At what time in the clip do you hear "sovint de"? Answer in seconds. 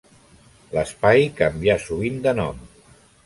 1.85-2.33